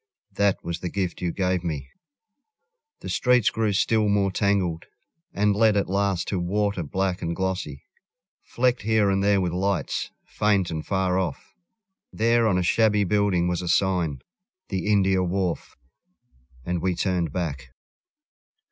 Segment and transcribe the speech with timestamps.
[0.31, 1.89] That was the gift you gave me....
[3.01, 4.85] The streets grew still more tangled,
[5.31, 7.83] And led at last to water black and glossy,
[8.41, 11.53] Flecked here and there with lights, faint and far off.
[12.11, 14.23] There on a shabby building was a sign
[14.69, 15.77] "The India Wharf"...
[16.65, 17.69] and we turned back.